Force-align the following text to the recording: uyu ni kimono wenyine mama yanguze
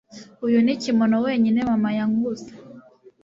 uyu 0.45 0.59
ni 0.65 0.75
kimono 0.81 1.15
wenyine 1.25 1.59
mama 1.69 1.89
yanguze 1.97 2.49